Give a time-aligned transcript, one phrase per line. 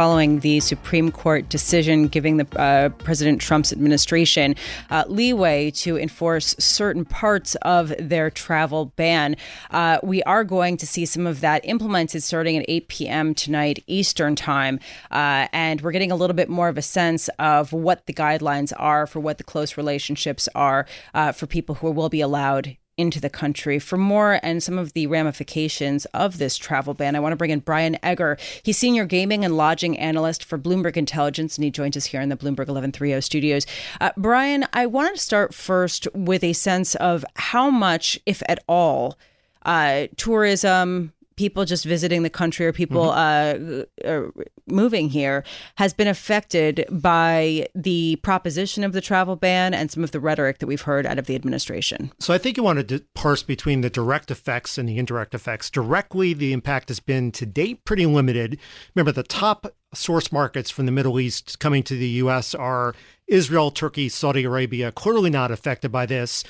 [0.00, 4.54] following the Supreme Court decision giving the uh, President Trump's administration
[4.88, 9.36] uh, leeway to enforce certain parts of their travel ban.
[9.70, 13.34] Uh, we are going to see some of that implemented starting at 8 p.m.
[13.34, 17.74] tonight Eastern Time, uh, and we're getting a little bit more of a sense of
[17.74, 22.08] what the guidelines are for what the close relationships are uh, for people who will
[22.08, 23.78] be allowed into the country.
[23.78, 27.50] For more and some of the ramifications of this travel ban, I want to bring
[27.50, 28.36] in Brian Egger.
[28.62, 32.28] He's senior gaming and lodging analyst for Bloomberg Intelligence, and he joins us here in
[32.28, 33.66] the Bloomberg 1130 studios.
[34.00, 38.62] Uh, Brian, I want to start first with a sense of how much, if at
[38.68, 39.18] all,
[39.64, 43.80] uh, tourism, people just visiting the country or people mm-hmm.
[44.04, 45.42] uh, uh, moving here
[45.76, 50.58] has been affected by the proposition of the travel ban and some of the rhetoric
[50.58, 52.12] that we've heard out of the administration.
[52.18, 55.70] So I think you want to parse between the direct effects and the indirect effects.
[55.70, 58.58] Directly, the impact has been to date pretty limited.
[58.94, 62.54] Remember, the top source markets from the Middle East coming to the U.S.
[62.54, 62.94] are
[63.28, 66.44] Israel, Turkey, Saudi Arabia, clearly not affected by this.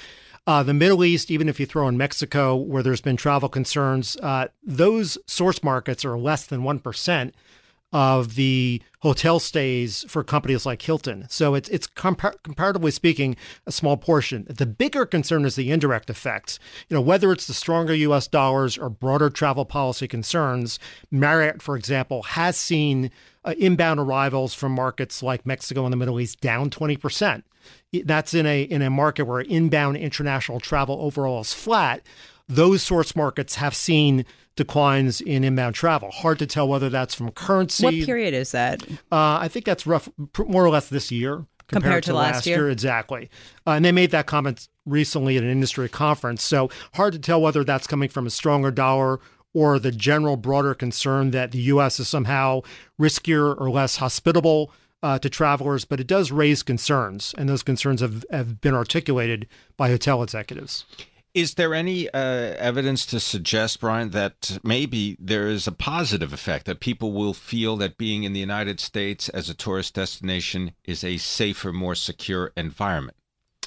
[0.47, 4.17] Uh, the Middle East, even if you throw in Mexico, where there's been travel concerns,
[4.17, 7.33] uh, those source markets are less than 1%
[7.93, 11.27] of the hotel stays for companies like Hilton.
[11.29, 14.47] So it's it's compar- comparatively speaking a small portion.
[14.49, 16.59] The bigger concern is the indirect effects.
[16.89, 20.79] You know, whether it's the stronger US dollars or broader travel policy concerns,
[21.11, 23.11] Marriott for example has seen
[23.45, 27.43] uh, inbound arrivals from markets like Mexico and the Middle East down 20%
[28.05, 32.03] that's in a in a market where inbound international travel overall is flat.
[32.49, 34.25] Those source markets have seen
[34.61, 36.11] declines in inbound travel.
[36.11, 37.83] Hard to tell whether that's from currency.
[37.83, 38.83] What period is that?
[39.11, 40.07] Uh, I think that's rough,
[40.37, 42.59] more or less this year compared, compared to, to, last, year.
[42.59, 42.71] year.
[42.71, 43.31] Exactly.
[43.67, 46.43] Uh, and they made that comment recently at an industry conference.
[46.43, 49.19] So hard to tell whether that's coming from a stronger dollar
[49.55, 51.99] or the general broader concern that the U.S.
[51.99, 52.61] is somehow
[53.01, 54.71] riskier or less hospitable
[55.03, 59.49] uh, to travelers, but it does raise concerns, and those concerns have, have been articulated
[59.79, 60.85] by hotel executives.
[61.33, 66.67] Is there any uh, evidence to suggest, Brian, that maybe there is a positive effect
[66.67, 71.05] that people will feel that being in the United States as a tourist destination is
[71.05, 73.17] a safer, more secure environment?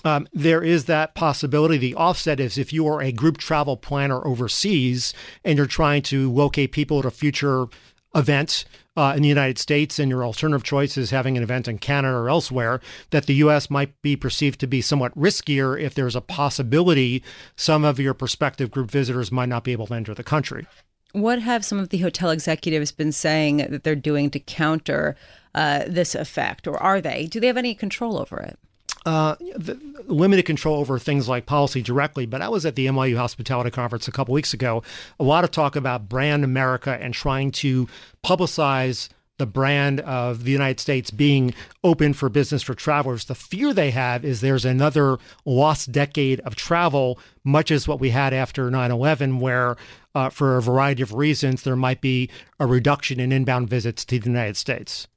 [0.03, 1.78] Um, there is that possibility.
[1.78, 5.13] The offset is if you are a group travel planner overseas
[5.46, 7.68] and you're trying to locate people at a future
[8.13, 11.77] event uh, in the United States and your alternative choice is having an event in
[11.77, 13.69] Canada or elsewhere, that the U.S.
[13.69, 17.23] might be perceived to be somewhat riskier if there's a possibility
[17.55, 20.67] some of your prospective group visitors might not be able to enter the country.
[21.13, 25.15] What have some of the hotel executives been saying that they're doing to counter
[25.53, 27.27] uh, this effect, or are they?
[27.27, 28.57] Do they have any control over it?
[29.06, 29.36] Uh,
[30.08, 34.08] limited control over things like policy directly, but I was at the NYU Hospitality Conference
[34.08, 34.84] a couple weeks ago.
[35.19, 37.88] A lot of talk about brand America and trying to
[38.24, 39.09] publicize
[39.40, 41.53] the brand of the United States being
[41.84, 43.25] open for business for travelers.
[43.25, 48.12] The fear they have is there's another lost decade of travel, much as what we
[48.12, 49.75] had after 9 11, where
[50.16, 54.20] uh, for a variety of reasons, there might be a reduction in inbound visits to
[54.20, 55.08] the United States.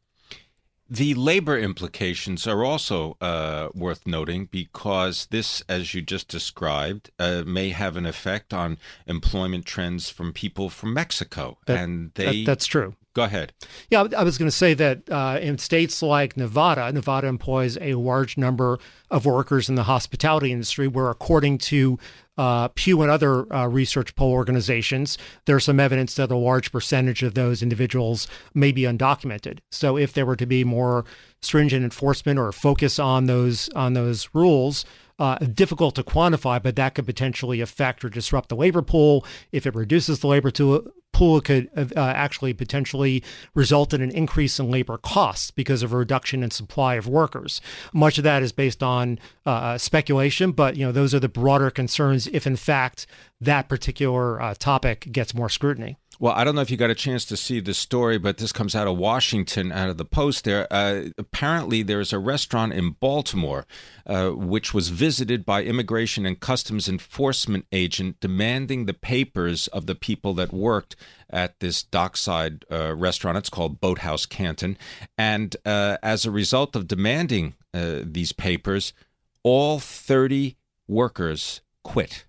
[0.89, 7.43] The labor implications are also uh, worth noting because this, as you just described, uh,
[7.45, 12.47] may have an effect on employment trends from people from Mexico, that, and they that,
[12.47, 12.95] that's true.
[13.15, 13.55] Go ahead.
[13.91, 17.95] Yeah, I was going to say that uh, in states like Nevada, Nevada employs a
[17.95, 18.79] large number
[19.11, 21.99] of workers in the hospitality industry, where according to
[22.37, 25.17] uh, Pew and other uh, research poll organizations,
[25.47, 29.59] there's some evidence that a large percentage of those individuals may be undocumented.
[29.71, 31.05] So if there were to be more
[31.43, 34.85] stringent enforcement or focus on those on those rules,
[35.19, 39.25] uh, difficult to quantify, but that could potentially affect or disrupt the labor pool.
[39.53, 43.23] If it reduces the labor to, pool, could uh, actually potentially
[43.55, 47.63] result in an increase in labor costs because of a reduction in supply of workers.
[47.95, 51.29] Much of that is based on uh, uh speculation, but you know those are the
[51.29, 53.07] broader concerns if in fact
[53.41, 55.97] that particular uh, topic gets more scrutiny.
[56.19, 58.51] Well, I don't know if you got a chance to see the story, but this
[58.51, 60.67] comes out of Washington, out of the Post there.
[60.71, 63.67] Uh, apparently, there's a restaurant in Baltimore
[64.07, 69.95] uh, which was visited by Immigration and Customs Enforcement agent demanding the papers of the
[69.95, 70.97] people that worked
[71.29, 73.37] at this dockside uh, restaurant.
[73.37, 74.79] It's called Boathouse Canton.
[75.19, 78.95] And uh, as a result of demanding uh, these papers,
[79.43, 80.57] all 30
[80.89, 82.25] workers quit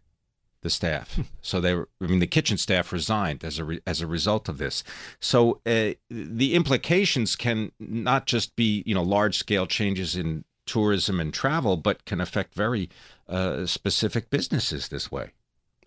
[0.62, 1.20] the staff.
[1.42, 4.50] so they were, I mean, the kitchen staff resigned as a re, as a result
[4.50, 4.84] of this.
[5.20, 11.20] So uh, the implications can not just be you know large scale changes in tourism
[11.20, 12.90] and travel, but can affect very
[13.30, 15.32] uh, specific businesses this way.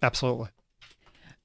[0.02, 0.48] Absolutely.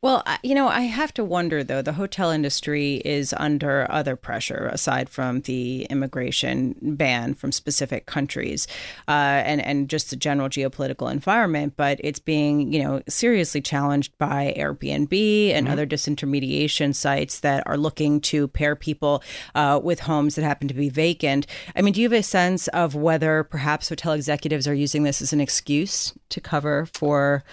[0.05, 4.69] Well, you know, I have to wonder though, the hotel industry is under other pressure
[4.71, 8.67] aside from the immigration ban from specific countries
[9.07, 14.15] uh, and, and just the general geopolitical environment, but it's being, you know, seriously challenged
[14.19, 15.73] by Airbnb and mm-hmm.
[15.73, 19.23] other disintermediation sites that are looking to pair people
[19.55, 21.47] uh, with homes that happen to be vacant.
[21.75, 25.19] I mean, do you have a sense of whether perhaps hotel executives are using this
[25.19, 27.43] as an excuse to cover for?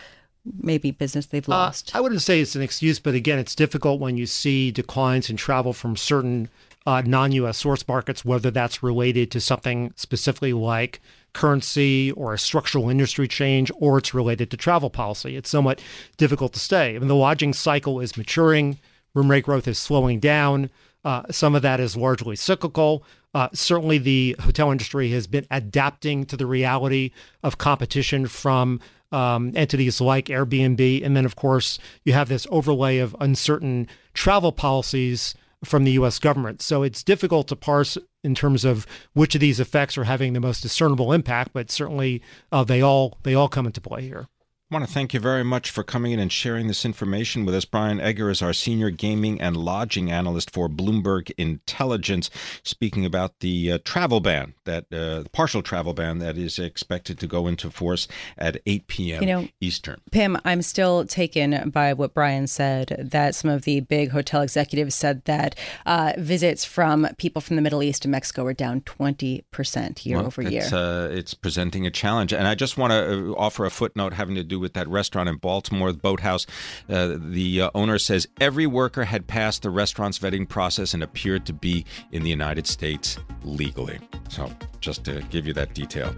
[0.44, 1.94] Maybe business they've uh, lost?
[1.94, 5.30] Uh, I wouldn't say it's an excuse, but again, it's difficult when you see declines
[5.30, 6.48] in travel from certain
[6.86, 11.00] uh, non US source markets, whether that's related to something specifically like
[11.32, 15.36] currency or a structural industry change, or it's related to travel policy.
[15.36, 15.80] It's somewhat
[16.16, 16.94] difficult to say.
[16.94, 18.78] I mean, the lodging cycle is maturing,
[19.14, 20.70] room rate growth is slowing down.
[21.04, 23.04] Uh, some of that is largely cyclical.
[23.34, 27.12] Uh, certainly, the hotel industry has been adapting to the reality
[27.42, 28.78] of competition from
[29.12, 31.04] um, entities like Airbnb.
[31.04, 36.18] And then, of course, you have this overlay of uncertain travel policies from the US
[36.18, 36.62] government.
[36.62, 40.40] So it's difficult to parse in terms of which of these effects are having the
[40.40, 44.28] most discernible impact, but certainly uh, they all they all come into play here.
[44.72, 47.54] I want to thank you very much for coming in and sharing this information with
[47.54, 47.66] us.
[47.66, 52.30] Brian Egger is our senior gaming and lodging analyst for Bloomberg Intelligence,
[52.62, 57.26] speaking about the uh, travel ban, that uh, partial travel ban that is expected to
[57.26, 58.08] go into force
[58.38, 59.20] at 8 p.m.
[59.22, 60.00] You know, Eastern.
[60.10, 64.94] Pimm, I'm still taken by what Brian said that some of the big hotel executives
[64.94, 65.54] said that
[65.84, 70.24] uh, visits from people from the Middle East and Mexico were down 20% year well,
[70.24, 70.62] over year.
[70.62, 72.32] It's, uh, it's presenting a challenge.
[72.32, 75.28] And I just want to uh, offer a footnote having to do with that restaurant
[75.28, 76.46] in Baltimore, the Boathouse.
[76.88, 81.44] Uh, the uh, owner says every worker had passed the restaurant's vetting process and appeared
[81.46, 83.98] to be in the United States legally.
[84.30, 84.50] So,
[84.80, 86.14] just to give you that detail.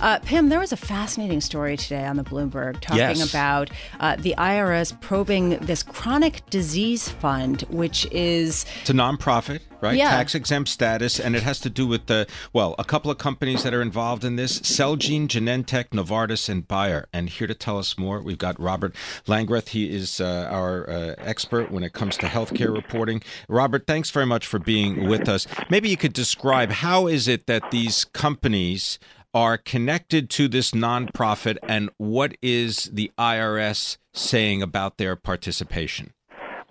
[0.00, 3.30] Uh, Pimm, there was a fascinating story today on the Bloomberg talking yes.
[3.30, 3.70] about
[4.00, 9.96] uh, the IRS probing this chronic disease fund, which is it's a nonprofit, right?
[9.96, 10.10] Yeah.
[10.10, 13.62] Tax exempt status, and it has to do with the well, a couple of companies
[13.62, 17.08] that are involved in this: Celgene, Genentech, Novartis, and Bayer.
[17.12, 18.94] And here to tell us more, we've got Robert
[19.26, 19.68] Langreth.
[19.68, 23.22] He is uh, our uh, expert when it comes to healthcare reporting.
[23.48, 25.46] Robert, thanks very much for being with us.
[25.70, 28.98] Maybe you could describe how is it that these companies
[29.36, 36.14] are connected to this nonprofit and what is the IRS saying about their participation?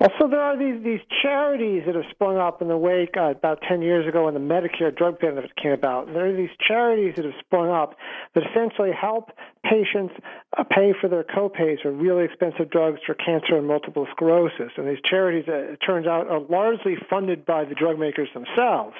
[0.02, 3.62] So there are these these charities that have sprung up in the wake uh, about
[3.68, 6.08] 10 years ago when the Medicare drug benefit came about.
[6.08, 7.96] There are these charities that have sprung up
[8.34, 9.32] that essentially help
[9.64, 10.14] patients
[10.58, 14.72] uh, pay for their copays for really expensive drugs for cancer and multiple sclerosis.
[14.76, 18.98] And these charities, uh, it turns out, are largely funded by the drug makers themselves.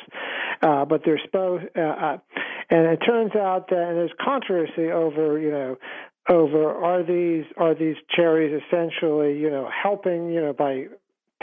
[0.62, 2.18] Uh, but they're supposed, uh, uh,
[2.70, 5.78] and it turns out that and there's controversy over, you know,
[6.30, 10.86] over are these are these charities essentially you know helping you know by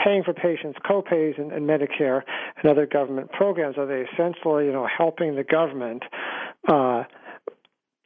[0.03, 2.21] paying for patients copays and, and Medicare
[2.61, 3.77] and other government programs?
[3.77, 6.03] Are they essentially you know helping the government
[6.67, 7.03] uh,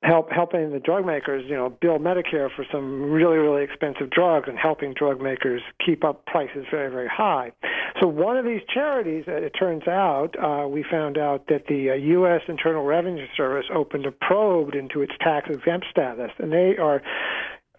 [0.04, 4.48] help helping the drug makers, you know, bill Medicare for some really really expensive drugs
[4.48, 7.52] and helping drug makers keep up prices very very high.
[8.00, 11.92] So one of these charities, uh, it turns out, uh, we found out that the
[11.92, 12.42] uh, U.S.
[12.48, 17.02] Internal Revenue Service opened a probe into its tax exempt status, and they are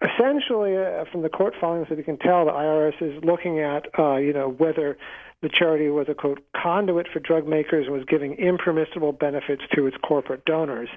[0.01, 3.85] essentially, uh, from the court filings that we can tell, the IRS is looking at,
[3.97, 4.97] uh, you know, whether
[5.41, 9.87] the charity was a quote conduit for drug makers and was giving impermissible benefits to
[9.87, 10.89] its corporate donors.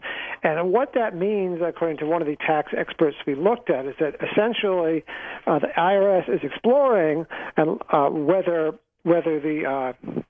[0.43, 3.95] And what that means, according to one of the tax experts we looked at, is
[4.01, 5.05] that essentially
[5.47, 8.73] uh, the IRS is exploring and uh, whether
[9.05, 10.23] whether the uh,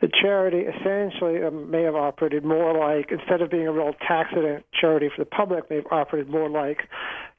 [0.00, 4.30] the charity essentially um, may have operated more like instead of being a real tax
[4.72, 6.88] charity for the public, they've operated more like,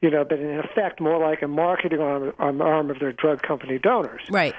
[0.02, 3.80] you know, but in effect more like a marketing arm, arm of their drug company
[3.80, 4.22] donors.
[4.30, 4.54] Right.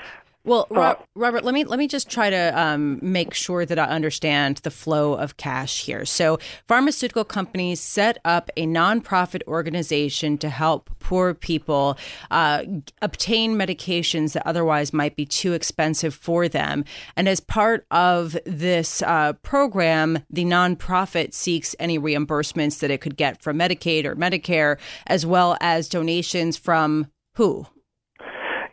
[0.44, 3.84] Well, uh, Robert, let me let me just try to um, make sure that I
[3.84, 6.04] understand the flow of cash here.
[6.04, 11.96] So, pharmaceutical companies set up a nonprofit organization to help poor people
[12.32, 12.64] uh,
[13.00, 16.84] obtain medications that otherwise might be too expensive for them.
[17.14, 23.16] And as part of this uh, program, the nonprofit seeks any reimbursements that it could
[23.16, 27.68] get from Medicaid or Medicare, as well as donations from who?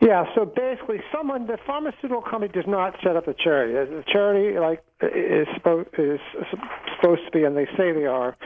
[0.02, 3.74] Yeah, so basically, someone the pharmaceutical company does not set up a charity.
[3.74, 6.20] The charity, like, is supposed is
[6.96, 8.38] supposed to be, and they say they are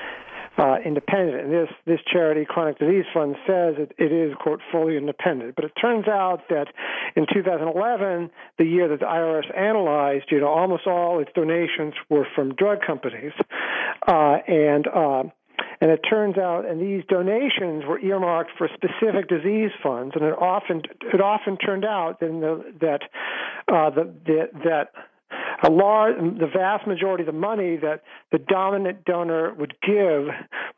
[0.57, 1.43] uh, independent.
[1.43, 5.55] And this this charity, Chronic Disease Fund, says it, it is quote fully independent.
[5.55, 6.67] But it turns out that
[7.15, 12.25] in 2011, the year that the IRS analyzed, you know, almost all its donations were
[12.35, 13.33] from drug companies,
[14.07, 15.23] uh, and uh,
[15.81, 20.33] and it turns out, and these donations were earmarked for specific disease funds, and it
[20.37, 20.81] often
[21.13, 23.01] it often turned out the, that
[23.67, 24.91] uh, the, the, that
[25.63, 30.27] a large, the vast majority of the money that the dominant donor would give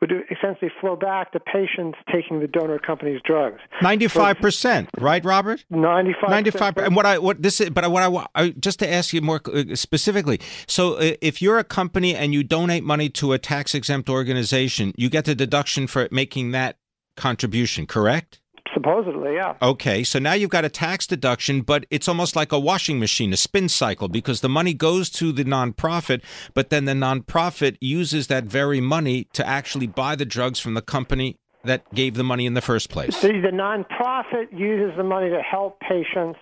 [0.00, 3.60] would essentially flow back to patients taking the donor company's drugs.
[3.82, 5.64] Ninety-five percent, right, Robert?
[5.70, 6.30] Ninety-five.
[6.30, 6.76] Ninety-five.
[6.78, 9.40] And what I what this is, but what I, I just to ask you more
[9.52, 10.40] uh, specifically.
[10.66, 15.10] So, uh, if you're a company and you donate money to a tax-exempt organization, you
[15.10, 16.78] get the deduction for making that
[17.16, 18.40] contribution, correct?
[18.76, 19.54] Supposedly, yeah.
[19.62, 23.32] Okay, so now you've got a tax deduction, but it's almost like a washing machine,
[23.32, 26.20] a spin cycle, because the money goes to the nonprofit,
[26.52, 30.82] but then the nonprofit uses that very money to actually buy the drugs from the
[30.82, 33.18] company that gave the money in the first place.
[33.22, 36.38] The, the nonprofit uses the money to help patients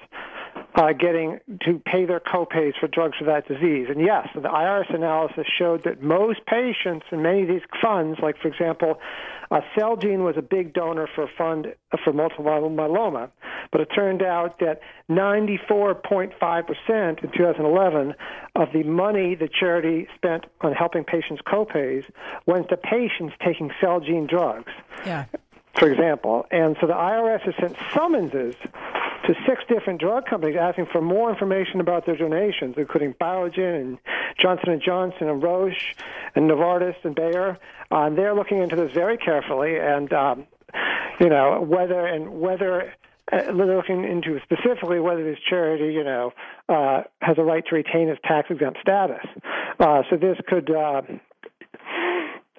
[0.75, 3.87] uh, getting to pay their copays for drugs for that disease.
[3.89, 8.37] And yes, the IRS analysis showed that most patients in many of these funds, like
[8.39, 8.99] for example,
[9.51, 13.31] uh, Celgene was a big donor for a fund for multiple myeloma,
[13.71, 16.33] but it turned out that 94.5%
[17.23, 18.15] in 2011
[18.57, 22.05] of the money the charity spent on helping patients copays
[22.47, 24.73] went to patients taking Celgene drugs.
[25.07, 25.27] Yeah.
[25.79, 28.55] For example, and so the IRS has sent summonses
[29.27, 33.99] to six different drug companies asking for more information about their donations, including Biogen and
[34.41, 35.95] Johnson and Johnson and Roche
[36.35, 37.59] and Novartis and Bayer.
[37.91, 40.47] Uh, and they're looking into this very carefully, and um,
[41.21, 42.93] you know whether and whether
[43.33, 46.33] uh, looking into specifically whether this charity, you know,
[46.69, 49.25] uh, has a right to retain its tax exempt status.
[49.79, 51.03] Uh, so this could, uh,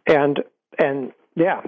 [0.07, 0.43] and
[0.79, 1.61] and yeah.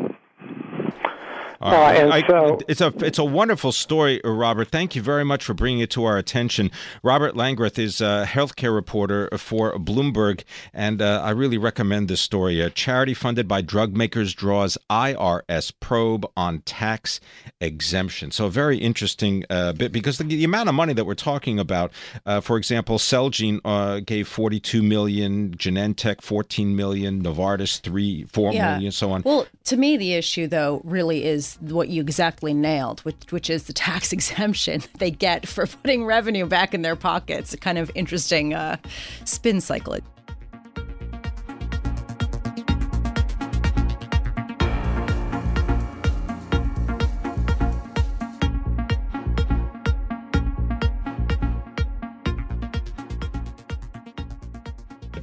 [1.60, 4.70] Uh, I, so, it's a it's a wonderful story, uh, Robert.
[4.70, 6.70] Thank you very much for bringing it to our attention.
[7.02, 12.62] Robert Langreth is a healthcare reporter for Bloomberg, and uh, I really recommend this story.
[12.62, 17.20] A charity funded by drug makers draws IRS probe on tax
[17.60, 18.32] exemption.
[18.32, 21.60] So a very interesting uh, bit because the, the, amount of money that we're talking
[21.60, 21.92] about.
[22.26, 28.74] Uh, for example, Celgene uh, gave 42 million, Genentech 14 million, Novartis three four yeah.
[28.74, 29.24] million, so on.
[29.24, 33.64] Well, to me, the issue though really is what you exactly nailed, which, which is
[33.64, 37.54] the tax exemption they get for putting revenue back in their pockets.
[37.54, 38.78] A kind of interesting uh,
[39.26, 39.98] spin cycle.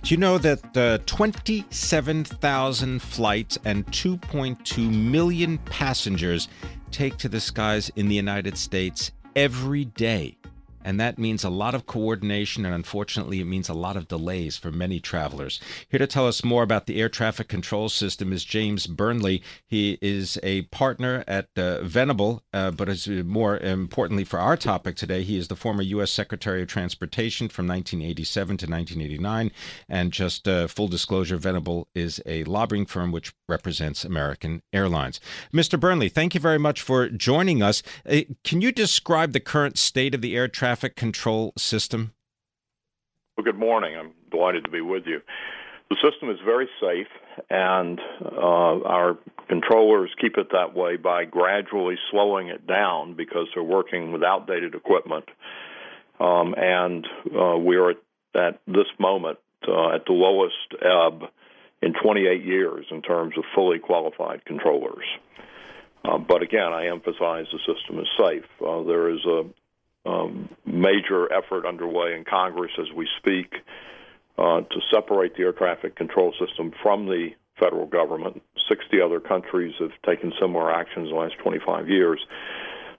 [0.04, 6.48] Do you know that uh, 27,000 flights and 2.2 million passengers
[6.90, 10.36] take to the skies in the United States every day?
[10.84, 14.56] And that means a lot of coordination, and unfortunately, it means a lot of delays
[14.56, 15.60] for many travelers.
[15.88, 19.42] Here to tell us more about the air traffic control system is James Burnley.
[19.66, 24.96] He is a partner at uh, Venable, uh, but is more importantly for our topic
[24.96, 26.10] today, he is the former U.S.
[26.10, 29.50] Secretary of Transportation from 1987 to 1989.
[29.88, 35.20] And just uh, full disclosure, Venable is a lobbying firm which represents American Airlines.
[35.52, 35.78] Mr.
[35.78, 37.82] Burnley, thank you very much for joining us.
[38.08, 40.94] Uh, can you describe the current state of the air traffic?
[40.96, 42.12] control system?
[43.36, 43.96] Well, good morning.
[43.96, 45.20] I'm delighted to be with you.
[45.90, 47.08] The system is very safe,
[47.50, 53.62] and uh, our controllers keep it that way by gradually slowing it down because they're
[53.62, 55.26] working with outdated equipment.
[56.18, 57.06] Um, and
[57.38, 61.28] uh, we are at this moment uh, at the lowest ebb
[61.84, 65.04] in 28 years in terms of fully qualified controllers.
[66.02, 68.44] Uh, but again, I emphasize the system is safe.
[68.64, 69.44] Uh, there is a,
[70.06, 73.54] um, major effort underway in Congress as we speak
[74.36, 78.42] uh, to separate the air traffic control system from the federal government.
[78.68, 82.20] 60 other countries have taken similar actions in the last 25 years.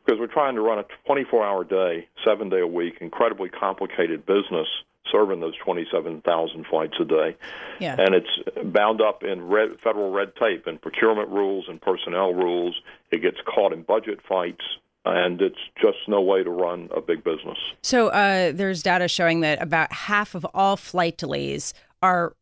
[0.04, 4.26] because we're trying to run a 24 hour day, seven day a week, incredibly complicated
[4.26, 4.68] business
[5.12, 7.36] serving those 27,000 flights a day.
[7.80, 7.96] Yeah.
[7.98, 8.30] And it's
[8.64, 12.80] bound up in red, federal red tape and procurement rules and personnel rules.
[13.12, 14.64] It gets caught in budget fights.
[15.08, 17.60] And it's just no way to run a big business.
[17.84, 22.36] So, uh, there's data showing that about half of all flight delays are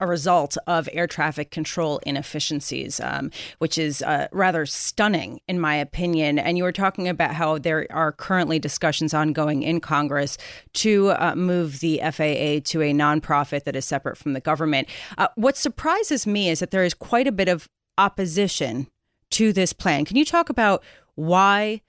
[0.00, 5.74] a result of air traffic control inefficiencies, um, which is uh, rather stunning, in my
[5.74, 6.38] opinion.
[6.38, 10.38] And you were talking about how there are currently discussions ongoing in Congress
[10.74, 14.88] to uh, move the FAA to a nonprofit that is separate from the government.
[15.18, 18.86] Uh, what surprises me is that there is quite a bit of opposition
[19.32, 20.06] to this plan.
[20.06, 20.82] Can you talk about
[21.14, 21.82] why?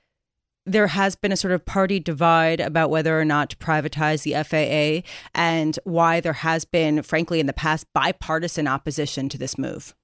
[0.65, 4.33] There has been a sort of party divide about whether or not to privatize the
[4.43, 9.95] FAA and why there has been, frankly, in the past, bipartisan opposition to this move.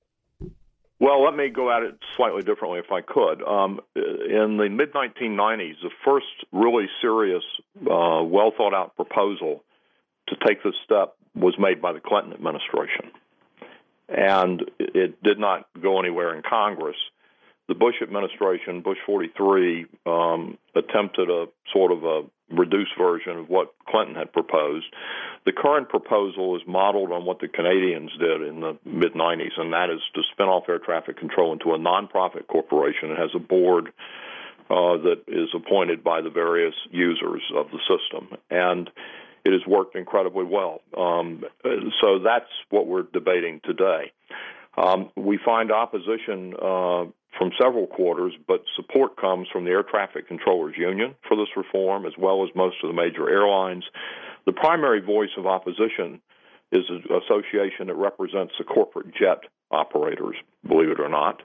[1.00, 3.44] Well, let me go at it slightly differently if I could.
[3.44, 7.44] Um, in the mid 1990s, the first really serious,
[7.82, 9.64] uh, well thought out proposal
[10.30, 13.12] to take this step was made by the Clinton administration.
[14.10, 16.96] And it did not go anywhere in Congress
[17.68, 23.74] the Bush administration, Bush 43, um, attempted a sort of a reduced version of what
[23.90, 24.86] Clinton had proposed.
[25.46, 29.74] The current proposal is modeled on what the Canadians did in the mid 90s, and
[29.74, 33.12] that is to spin off air traffic control into a nonprofit corporation.
[33.12, 33.88] It has a board
[34.70, 38.38] uh, that is appointed by the various users of the system.
[38.50, 38.90] And
[39.46, 40.82] it has worked incredibly well.
[40.98, 41.44] Um,
[42.02, 44.12] so that's what we're debating today.
[44.78, 47.06] Um, we find opposition uh,
[47.38, 52.06] from several quarters, but support comes from the Air Traffic Controllers Union for this reform,
[52.06, 53.84] as well as most of the major airlines.
[54.46, 56.22] The primary voice of opposition
[56.72, 59.42] is an association that represents the corporate jet
[59.72, 60.36] operators,
[60.68, 61.42] believe it or not.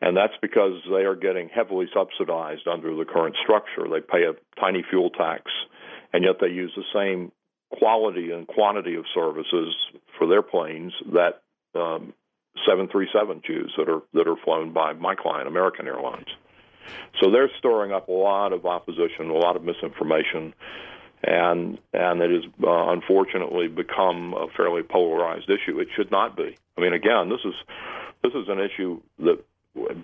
[0.00, 3.88] And that's because they are getting heavily subsidized under the current structure.
[3.88, 5.50] They pay a tiny fuel tax,
[6.12, 7.32] and yet they use the same
[7.70, 9.74] quality and quantity of services
[10.16, 11.42] for their planes that
[11.74, 12.14] um,
[12.66, 16.28] 737 Jews that are that are flown by my client, American Airlines.
[17.20, 20.54] So they're stirring up a lot of opposition, a lot of misinformation,
[21.22, 25.78] and and it has uh, unfortunately become a fairly polarized issue.
[25.80, 26.56] It should not be.
[26.76, 27.54] I mean, again, this is
[28.22, 29.44] this is an issue that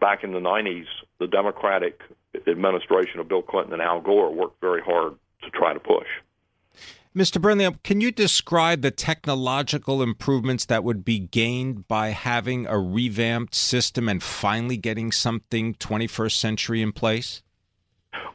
[0.01, 0.87] back in the 90s,
[1.19, 2.01] the Democratic
[2.47, 6.07] administration of Bill Clinton and Al Gore worked very hard to try to push.
[7.17, 7.41] Mr.
[7.41, 13.55] Burlingham, can you describe the technological improvements that would be gained by having a revamped
[13.55, 17.43] system and finally getting something 21st century in place?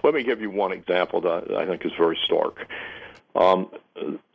[0.02, 2.66] Let me give you one example that I think is very stark.
[3.36, 3.70] Um,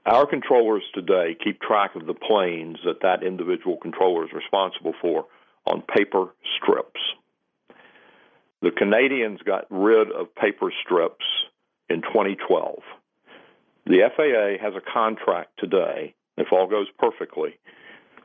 [0.04, 5.24] our controllers today keep track of the planes that that individual controller is responsible for
[5.64, 6.26] on paper
[6.59, 7.00] strips.
[8.61, 11.24] The Canadians got rid of paper strips
[11.88, 12.83] in 2012.
[13.87, 17.59] The FAA has a contract today, if all goes perfectly,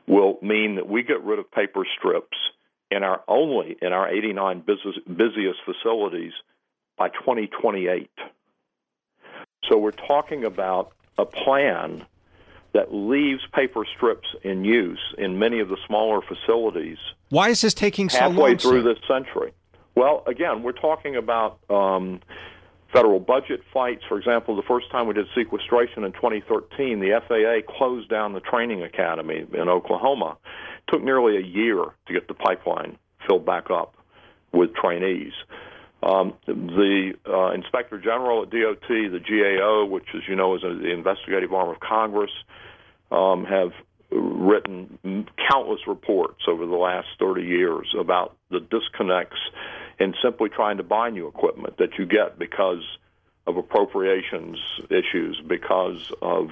[0.06, 2.36] will mean that we get rid of paper strips
[2.90, 6.32] in our only in our 89 business, busiest facilities
[6.96, 8.10] by 2028.
[9.68, 12.04] So we're talking about a plan
[12.72, 16.98] that leaves paper strips in use in many of the smaller facilities.
[17.28, 18.50] Why is this taking so halfway long?
[18.50, 19.52] Halfway through this century.
[19.94, 22.20] Well, again, we're talking about um,
[22.92, 24.02] federal budget fights.
[24.08, 28.40] For example, the first time we did sequestration in 2013, the FAA closed down the
[28.40, 30.36] training academy in Oklahoma.
[30.88, 33.94] It took nearly a year to get the pipeline filled back up
[34.52, 35.32] with trainees.
[36.02, 40.74] Um, the uh, Inspector General at DOT, the GAO, which, as you know, is a,
[40.74, 42.30] the investigative arm of Congress,
[43.10, 43.72] um, have
[44.10, 49.38] written countless reports over the last 30 years about the disconnects
[50.00, 52.82] in simply trying to buy new equipment that you get because
[53.46, 54.58] of appropriations
[54.88, 56.48] issues, because of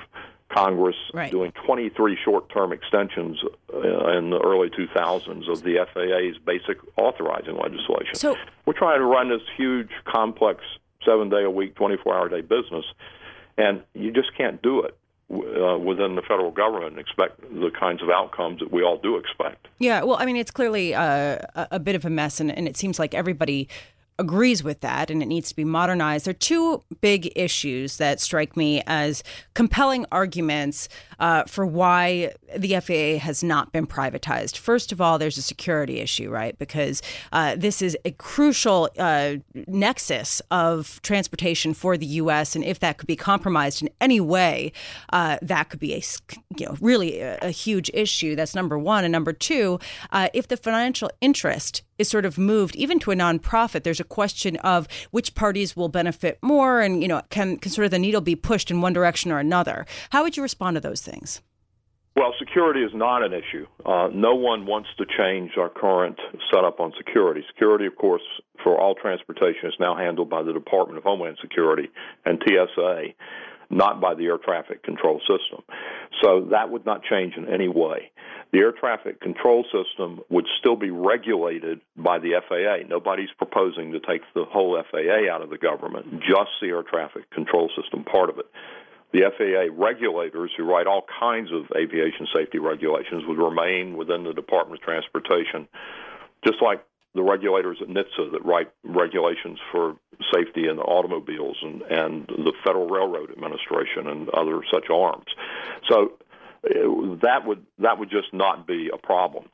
[0.50, 1.30] Congress right.
[1.30, 3.38] doing 23 short-term extensions
[3.72, 8.14] uh, in the early 2000s of the FAA's basic authorizing legislation.
[8.14, 10.62] So we're trying to run this huge, complex,
[11.04, 12.84] seven-day-a-week, 24-hour-day business,
[13.56, 14.96] and you just can't do it
[15.30, 19.16] uh, within the federal government and expect the kinds of outcomes that we all do
[19.16, 19.68] expect.
[19.78, 22.76] Yeah, well, I mean, it's clearly uh, a bit of a mess, and, and it
[22.76, 23.68] seems like everybody
[24.18, 26.26] agrees with that and it needs to be modernized.
[26.26, 29.22] There are two big issues that strike me as
[29.54, 30.88] compelling arguments
[31.20, 34.56] uh, for why the FAA has not been privatized.
[34.56, 36.58] First of all, there's a security issue, right?
[36.58, 37.02] Because
[37.32, 42.98] uh, this is a crucial uh, nexus of transportation for the U.S., and if that
[42.98, 44.72] could be compromised in any way,
[45.12, 46.02] uh, that could be a
[46.56, 48.36] you know really a, a, huge issue.
[48.36, 49.78] That's number one, and number two,
[50.10, 54.04] uh, if the financial interest is sort of moved even to a nonprofit there's a
[54.04, 57.98] question of which parties will benefit more and you know can, can sort of the
[57.98, 61.40] needle be pushed in one direction or another how would you respond to those things
[62.18, 63.64] well, security is not an issue.
[63.86, 66.18] Uh, no one wants to change our current
[66.52, 67.44] setup on security.
[67.46, 68.22] Security, of course,
[68.64, 71.88] for all transportation is now handled by the Department of Homeland Security
[72.24, 73.14] and TSA,
[73.70, 75.62] not by the air traffic control system.
[76.20, 78.10] So that would not change in any way.
[78.52, 82.88] The air traffic control system would still be regulated by the FAA.
[82.88, 87.30] Nobody's proposing to take the whole FAA out of the government, just the air traffic
[87.30, 88.46] control system part of it
[89.12, 94.34] the FAA regulators who write all kinds of aviation safety regulations would remain within the
[94.34, 95.66] Department of Transportation,
[96.44, 96.84] just like
[97.14, 99.96] the regulators at NHTSA that write regulations for
[100.32, 105.26] safety in automobiles and, and the Federal Railroad Administration and other such arms.
[105.88, 106.12] So
[106.62, 109.48] that would that would just not be a problem.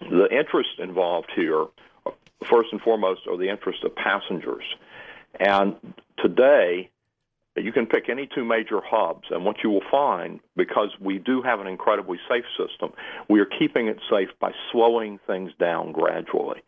[0.00, 1.66] The interest involved here,
[2.48, 4.64] first and foremost, are the interests of passengers.
[5.40, 5.76] And
[6.18, 6.90] today,
[7.56, 11.40] you can pick any two major hubs, and what you will find, because we do
[11.42, 12.92] have an incredibly safe system,
[13.28, 16.60] we are keeping it safe by slowing things down gradually.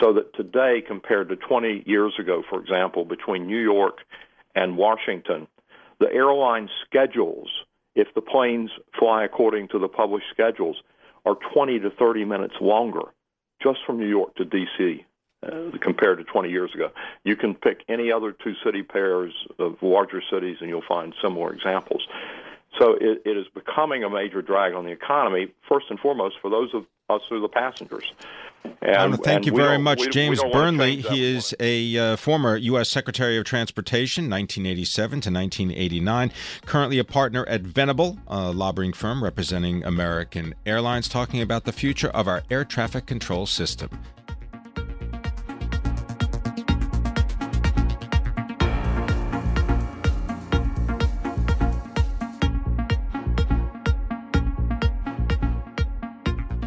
[0.00, 3.98] So that today, compared to 20 years ago, for example, between New York
[4.54, 5.46] and Washington,
[6.00, 7.48] the airline schedules,
[7.94, 10.82] if the planes fly according to the published schedules,
[11.24, 13.12] are 20 to 30 minutes longer
[13.62, 15.04] just from New York to D.C
[15.44, 16.90] uh, compared to 20 years ago.
[17.24, 21.52] You can pick any other two city pairs of larger cities, and you'll find similar
[21.52, 22.06] examples.
[22.78, 26.50] So it, it is becoming a major drag on the economy, first and foremost for
[26.50, 28.12] those of us are the passengers.
[28.64, 30.96] And, I want to thank you very much, James Burnley.
[30.96, 32.88] He is a uh, former U.S.
[32.88, 36.32] Secretary of Transportation, 1987 to 1989.
[36.66, 42.08] Currently a partner at Venable, a lobbying firm representing American Airlines, talking about the future
[42.10, 43.90] of our air traffic control system.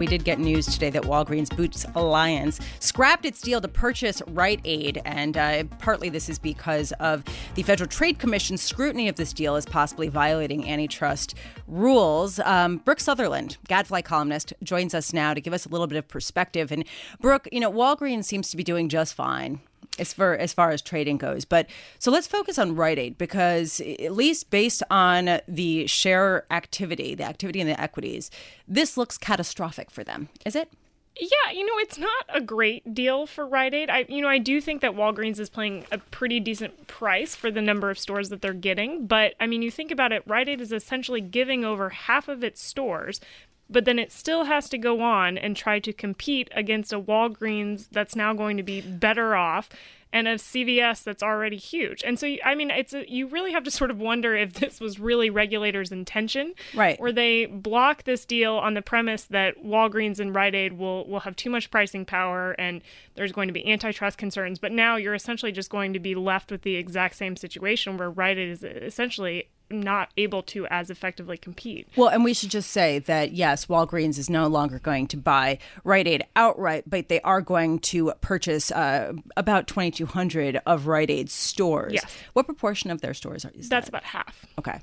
[0.05, 4.61] We did get news today that Walgreens Boots Alliance scrapped its deal to purchase Rite
[4.63, 7.23] Aid, and uh, partly this is because of
[7.55, 11.33] the Federal Trade Commission's scrutiny of this deal as possibly violating antitrust
[11.67, 12.37] rules.
[12.41, 16.07] Um, Brooke Sutherland, Gadfly columnist, joins us now to give us a little bit of
[16.07, 16.71] perspective.
[16.71, 16.85] And
[17.19, 19.59] Brooke, you know, Walgreens seems to be doing just fine
[19.99, 21.45] as far as far as trading goes.
[21.45, 21.67] But
[21.99, 27.25] so let's focus on Rite Aid because at least based on the share activity, the
[27.25, 28.31] activity in the equities,
[28.67, 30.29] this looks catastrophic for them.
[30.45, 30.71] Is it?
[31.17, 33.89] Yeah, you know, it's not a great deal for Rite Aid.
[33.89, 37.49] I you know, I do think that Walgreens is paying a pretty decent price for
[37.49, 40.49] the number of stores that they're getting, but I mean, you think about it, Rite
[40.49, 43.21] Aid is essentially giving over half of its stores
[43.69, 47.87] but then it still has to go on and try to compete against a Walgreens
[47.91, 49.69] that's now going to be better off
[50.15, 52.01] and a CVS that's already huge.
[52.01, 54.79] And so, I mean, it's a, you really have to sort of wonder if this
[54.79, 56.97] was really regulators' intention, right?
[57.01, 61.19] Where they block this deal on the premise that Walgreens and Rite Aid will will
[61.19, 62.81] have too much pricing power and
[63.15, 64.57] there's going to be antitrust concerns.
[64.57, 68.09] But now you're essentially just going to be left with the exact same situation where
[68.09, 71.87] Rite Aid is essentially not able to as effectively compete.
[71.95, 75.59] Well, and we should just say that yes, Walgreens is no longer going to buy
[75.83, 81.29] Rite Aid outright, but they are going to purchase uh, about 2,200 of Rite Aid
[81.29, 81.93] stores.
[81.93, 82.17] Yes.
[82.33, 83.51] What proportion of their stores are?
[83.55, 83.87] That's that?
[83.87, 84.45] about half.
[84.59, 84.79] Okay.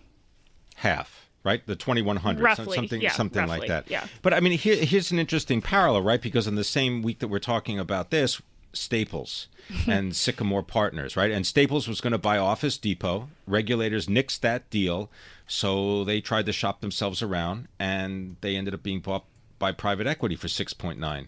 [0.76, 1.66] Half right?
[1.66, 3.90] The 2100, roughly, something yeah, something roughly, like that.
[3.90, 4.06] Yeah.
[4.22, 6.22] But I mean, here, here's an interesting parallel, right?
[6.22, 8.40] Because in the same week that we're talking about this,
[8.72, 9.48] Staples
[9.86, 11.30] and Sycamore Partners, right?
[11.30, 13.28] And Staples was going to buy Office Depot.
[13.46, 15.10] Regulators nixed that deal,
[15.46, 19.24] so they tried to shop themselves around, and they ended up being bought
[19.58, 21.26] by private equity for 6.9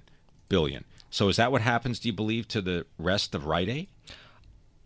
[0.49, 0.85] billion.
[1.11, 2.01] So is that what happens?
[2.01, 3.89] Do you believe to the rest of Rite Aid?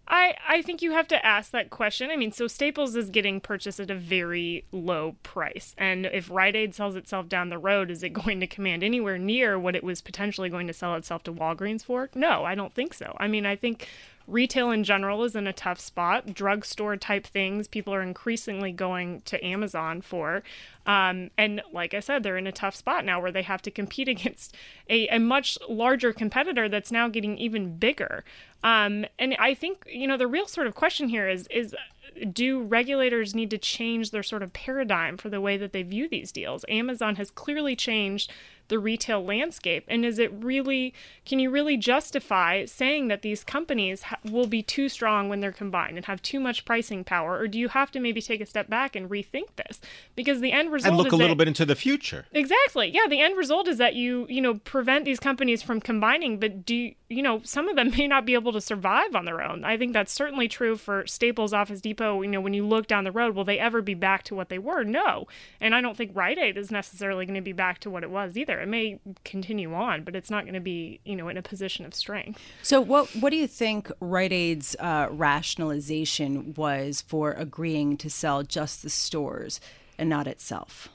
[0.08, 2.10] I, I think you have to ask that question.
[2.10, 5.74] I mean, so Staples is getting purchased at a very low price.
[5.76, 9.18] And if Rite Aid sells itself down the road, is it going to command anywhere
[9.18, 12.08] near what it was potentially going to sell itself to Walgreens for?
[12.14, 13.14] No, I don't think so.
[13.18, 13.86] I mean, I think
[14.28, 16.34] retail in general is in a tough spot.
[16.34, 20.42] Drugstore type things, people are increasingly going to Amazon for.
[20.86, 23.70] Um, and like I said, they're in a tough spot now where they have to
[23.70, 24.54] compete against
[24.88, 28.24] a, a much larger competitor that's now getting even bigger.
[28.62, 31.74] Um, and I think, you know, the real sort of question here is, is
[32.32, 36.08] do regulators need to change their sort of paradigm for the way that they view
[36.08, 36.64] these deals?
[36.68, 38.32] Amazon has clearly changed
[38.68, 39.84] the retail landscape?
[39.88, 44.62] And is it really, can you really justify saying that these companies ha- will be
[44.62, 47.38] too strong when they're combined and have too much pricing power?
[47.38, 49.80] Or do you have to maybe take a step back and rethink this?
[50.14, 52.26] Because the end result and look a little that, bit into the future.
[52.32, 52.88] Exactly.
[52.88, 56.64] Yeah, the end result is that you, you know, prevent these companies from combining, but
[56.64, 59.42] do you, you know, some of them may not be able to survive on their
[59.42, 59.64] own.
[59.64, 62.22] I think that's certainly true for Staples, Office Depot.
[62.22, 64.48] You know, when you look down the road, will they ever be back to what
[64.48, 64.84] they were?
[64.84, 65.26] No.
[65.60, 68.10] And I don't think Rite Aid is necessarily going to be back to what it
[68.10, 68.57] was either.
[68.58, 71.84] It may continue on, but it's not going to be, you know, in a position
[71.84, 72.40] of strength.
[72.62, 78.42] So, what what do you think Rite Aid's uh, rationalization was for agreeing to sell
[78.42, 79.60] just the stores
[79.98, 80.88] and not itself?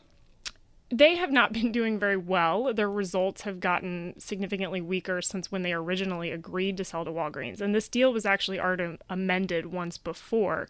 [0.94, 2.72] they have not been doing very well.
[2.72, 7.62] Their results have gotten significantly weaker since when they originally agreed to sell to Walgreens.
[7.62, 10.68] And this deal was actually already amended once before,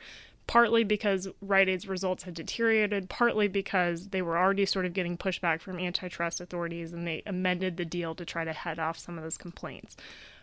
[0.48, 5.18] partly because Rite Aid's results had deteriorated, partly because they were already sort of getting
[5.18, 9.18] pushback from antitrust authorities and they amended the deal to try to head off some
[9.18, 9.96] of those complaints.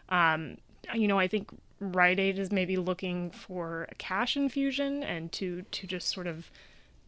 [0.09, 0.57] Um,
[0.95, 5.63] you know, I think Rite Aid is maybe looking for a cash infusion and to
[5.63, 6.51] to just sort of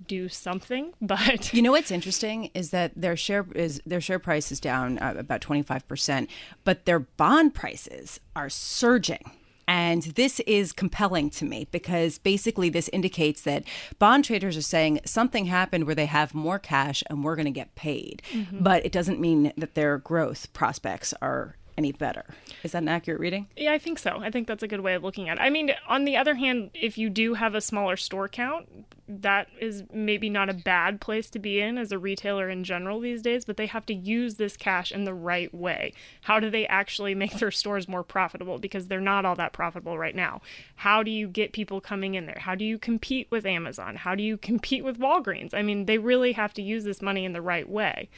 [0.08, 4.50] do something but you know what's interesting is that their share is their share price
[4.50, 6.26] is down uh, about 25%
[6.64, 9.30] but their bond prices are surging
[9.68, 13.64] and this is compelling to me because basically this indicates that
[13.98, 17.50] bond traders are saying something happened where they have more cash and we're going to
[17.50, 18.22] get paid.
[18.32, 18.62] Mm-hmm.
[18.62, 22.24] But it doesn't mean that their growth prospects are any better.
[22.62, 23.48] Is that an accurate reading?
[23.56, 24.18] Yeah, I think so.
[24.20, 25.40] I think that's a good way of looking at it.
[25.40, 28.68] I mean, on the other hand, if you do have a smaller store count,
[29.08, 33.00] that is maybe not a bad place to be in as a retailer in general
[33.00, 35.92] these days, but they have to use this cash in the right way.
[36.22, 38.58] How do they actually make their stores more profitable?
[38.58, 40.40] Because they're not all that profitable right now.
[40.76, 42.38] How do you get people coming in there?
[42.40, 43.96] How do you compete with Amazon?
[43.96, 45.52] How do you compete with Walgreens?
[45.52, 48.08] I mean, they really have to use this money in the right way.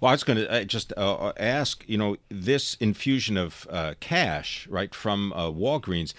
[0.00, 3.94] Well, I was going to uh, just uh, ask, you know, this infusion of uh,
[4.00, 6.14] cash, right, from uh, Walgreens,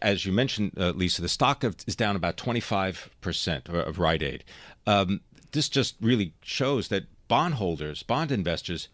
[0.00, 4.44] as you mentioned, uh, Lisa, the stock of, is down about 25% of Rite Aid.
[4.86, 5.20] Um,
[5.52, 8.88] this just really shows that bondholders, bond investors,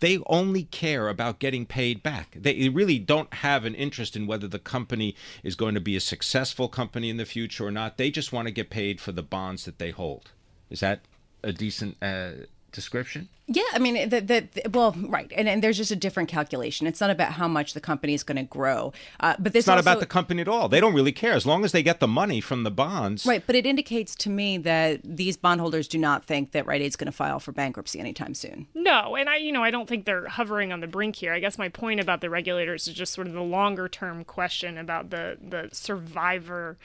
[0.00, 2.36] they only care about getting paid back.
[2.36, 6.00] They really don't have an interest in whether the company is going to be a
[6.00, 7.96] successful company in the future or not.
[7.96, 10.30] They just want to get paid for the bonds that they hold.
[10.70, 11.00] Is that
[11.42, 12.30] a decent uh,
[12.72, 13.28] description?
[13.50, 16.86] Yeah, I mean, the, the, the, well, right, and, and there's just a different calculation.
[16.86, 19.66] It's not about how much the company is going to grow, uh, but this it's
[19.66, 20.68] not also, about the company at all.
[20.68, 23.24] They don't really care as long as they get the money from the bonds.
[23.24, 26.96] Right, but it indicates to me that these bondholders do not think that Rite Aid's
[26.96, 28.66] going to file for bankruptcy anytime soon.
[28.74, 31.32] No, and I, you know, I don't think they're hovering on the brink here.
[31.32, 34.76] I guess my point about the regulators is just sort of the longer term question
[34.76, 36.76] about the the survivor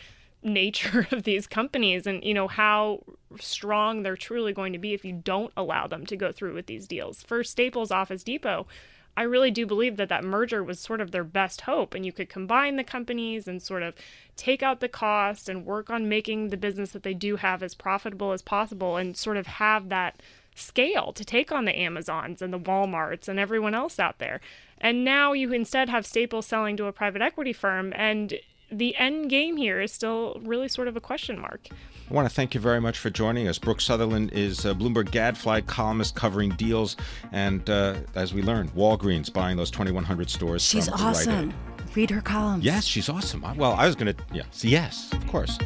[0.43, 3.03] nature of these companies and you know how
[3.39, 6.67] strong they're truly going to be if you don't allow them to go through with
[6.67, 7.23] these deals.
[7.23, 8.67] For Staples Office Depot,
[9.15, 12.11] I really do believe that that merger was sort of their best hope and you
[12.11, 13.93] could combine the companies and sort of
[14.35, 17.75] take out the cost and work on making the business that they do have as
[17.75, 20.21] profitable as possible and sort of have that
[20.55, 24.41] scale to take on the Amazons and the Walmarts and everyone else out there.
[24.79, 28.33] And now you instead have Staples selling to a private equity firm and
[28.77, 31.67] the end game here is still really sort of a question mark.
[32.09, 33.57] I want to thank you very much for joining us.
[33.57, 36.97] Brooke Sutherland is a Bloomberg Gadfly columnist covering deals,
[37.31, 40.61] and uh, as we learned, Walgreens buying those 2,100 stores.
[40.63, 41.53] She's awesome.
[41.95, 42.65] Read her columns.
[42.65, 43.41] Yes, she's awesome.
[43.55, 45.57] Well, I was going to, yeah, yes, of course.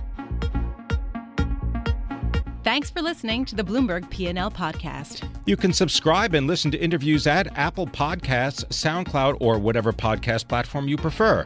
[2.63, 5.25] Thanks for listening to the Bloomberg P&L podcast.
[5.45, 10.89] You can subscribe and listen to interviews at Apple Podcasts, SoundCloud, or whatever podcast platform
[10.89, 11.45] you prefer.